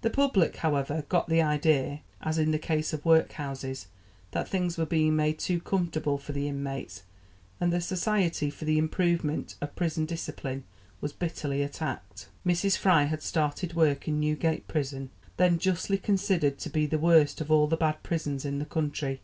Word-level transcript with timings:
The 0.00 0.08
public, 0.08 0.56
however, 0.56 1.04
got 1.10 1.28
the 1.28 1.42
idea 1.42 2.00
as 2.22 2.38
in 2.38 2.50
the 2.50 2.58
case 2.58 2.94
of 2.94 3.04
workhouses 3.04 3.88
that 4.30 4.48
things 4.48 4.78
were 4.78 4.86
being 4.86 5.14
made 5.16 5.38
too 5.38 5.60
comfortable 5.60 6.16
for 6.16 6.32
the 6.32 6.48
inmates, 6.48 7.02
and 7.60 7.70
the 7.70 7.82
Society 7.82 8.48
for 8.48 8.64
the 8.64 8.78
Improvement 8.78 9.54
of 9.60 9.76
Prison 9.76 10.06
Discipline 10.06 10.64
was 11.02 11.12
bitterly 11.12 11.60
attacked. 11.62 12.28
Mrs 12.46 12.78
Fry 12.78 13.02
had 13.02 13.22
started 13.22 13.74
work 13.74 14.08
in 14.08 14.18
Newgate 14.18 14.66
Prison, 14.66 15.10
then 15.36 15.58
justly 15.58 15.98
considered 15.98 16.56
to 16.60 16.70
be 16.70 16.86
the 16.86 16.98
worst 16.98 17.42
of 17.42 17.50
all 17.50 17.66
the 17.66 17.76
bad 17.76 18.02
prisons 18.02 18.46
in 18.46 18.58
the 18.58 18.64
country. 18.64 19.14